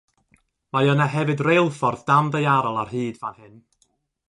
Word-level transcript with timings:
Mae 0.77 0.89
yna 0.93 1.07
hefyd 1.15 1.43
reilffordd 1.49 2.03
danddaearol 2.09 2.83
ar 2.85 2.91
hyd 2.97 3.21
fan 3.23 3.39
hyn. 3.45 3.63